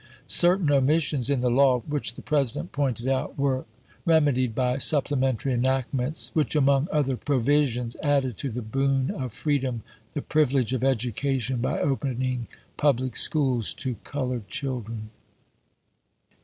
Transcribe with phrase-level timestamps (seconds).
[0.25, 3.65] Certain omissions in the ^f^^^^ law, which the President pointed out, were
[4.07, 9.83] reme died by supplementary enactments, which among other provisions added to the boon of freedom
[10.15, 15.11] the privilege of education by opening public schools to colored children.